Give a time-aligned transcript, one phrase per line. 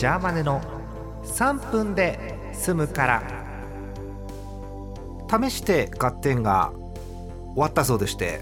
[0.00, 0.62] ジャーマネの
[1.24, 3.22] 3分で済むから。
[5.28, 6.72] 試して合点が
[7.52, 8.40] 終わったそうでして、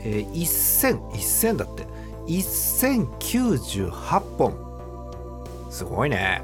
[0.00, 1.86] えー、1000、1000だって。
[2.26, 3.92] 1098
[4.36, 4.56] 本。
[5.70, 6.42] すごいね。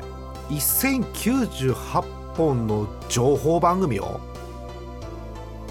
[0.50, 4.20] 1098本の情報番組を。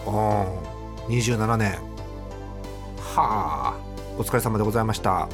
[0.06, 0.14] うん。
[1.08, 1.80] 27年。
[3.16, 3.80] はあ。
[4.18, 5.30] お疲れ様でございました。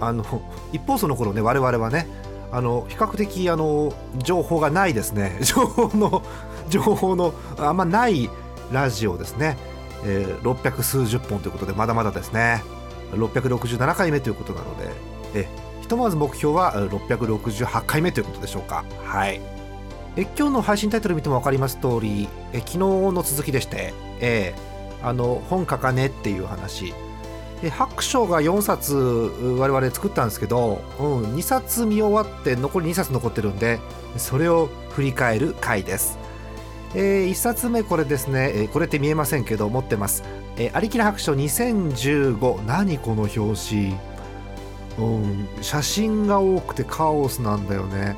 [0.00, 0.24] あの
[0.72, 2.06] 一方その頃ね我々はね
[2.50, 5.38] あの比較的あの情報がないですね。
[5.42, 6.22] 情報の
[6.68, 8.30] 情報のあんまない
[8.72, 9.56] ラジオですね、
[10.04, 12.62] えー、600数十本ということでまだまだですね。
[13.12, 14.90] 667回目ということなので
[15.34, 15.48] え
[15.80, 18.84] ひとまず目標は668回目ということでしょうか。
[19.04, 19.40] はい。
[20.16, 26.94] え今日の配信タイトル見ても分かります通りえ昨日の続きでして、えー、あの本書かねっていう話。
[27.62, 33.80] え白書が4冊我々作ったんですけど、うん、2冊見終わって残り2冊残ってるんで
[34.16, 36.18] それを振り返る回です、
[36.94, 40.22] えー、1冊目これですね、えー、これって見えませんけど持ってます
[40.56, 43.96] 「えー、ありきら白書2015」何この表紙、
[44.98, 48.16] うん、写真が多くてカオスなんだよね。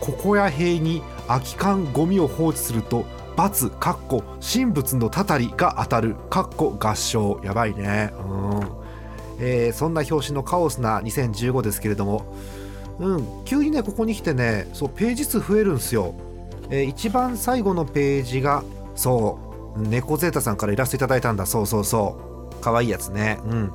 [0.00, 7.40] ここや塀に空き缶ゴミを放置すると罰かっこ神仏のたたりが当たるかっこ合唱。
[7.44, 8.12] やばいね。
[8.18, 8.60] うん、
[9.38, 12.24] えー、そんな表紙のカオスな2015ですけれども。
[12.98, 13.44] うん。
[13.44, 16.14] 急にねここに来てねそうページ数増えるんですよ、
[16.70, 18.64] えー、一番最後のページが
[18.94, 19.46] そう
[19.80, 21.46] 猫ゼータさんからイラストいただいたんだ。
[21.46, 22.62] そうそうそう。
[22.62, 23.38] かわいいやつね。
[23.44, 23.72] うん。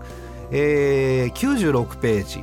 [0.52, 2.42] えー、96ページ。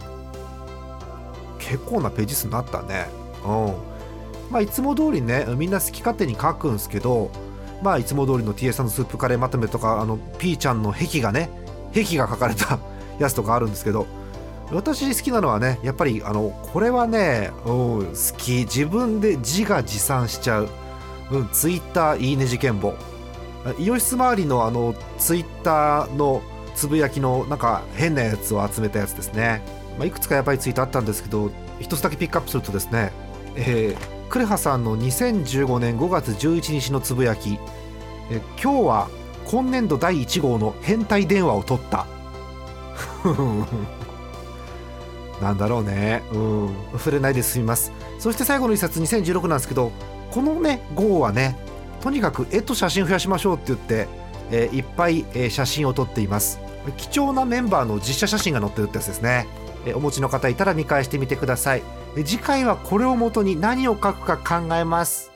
[1.59, 3.09] 結構なページ数になったね。
[3.45, 3.88] うん。
[4.51, 7.31] まあ、いつも通りねみんな好き勝手に書くんですけど
[7.83, 11.51] まあいつも通りの TS さんのスープカレーまとめとかあの P ちゃんの壁がね
[11.95, 12.79] 壁が書かれた
[13.19, 14.07] やつとかあるんですけど
[14.73, 17.73] 私好きなのはねやっぱりあのこれはね、うん、
[18.07, 18.53] 好き。
[18.65, 20.69] 自分で自画自賛しちゃう、
[21.31, 22.95] うん、ツイッターいいね事件簿。
[23.79, 26.43] イオシス周りのあのツイッターの
[26.75, 29.63] つぶやきのなんか変なやつを集めたやつですね、
[29.99, 31.51] まあ、いくつかやっぱりツイートあったんですけど
[31.81, 33.13] 一つだけピックアップするとですね
[33.57, 37.59] えークレハさんの2015年5月11日のつぶやき。
[38.31, 39.09] え今日は
[39.47, 42.07] 今年度第1号の変態電話を取った。
[45.41, 46.23] なんだろうね。
[46.33, 46.69] うん。
[46.99, 47.91] 触れないで済みます。
[48.19, 49.93] そして最後の一冊2016なんですけど
[50.31, 51.57] このね号はね
[52.03, 54.09] とにかく絵と写真増やしましょうって言って、
[54.51, 56.61] えー、いっぱい、えー、写真を撮っています。
[56.99, 59.47] 貴重なメンバーの実写写真が載ってるってやつですね、
[59.87, 61.83] えー、お持ちの方いたら見返してみてください。
[62.17, 65.33] 次回はこれをもとに何を書くか考えます。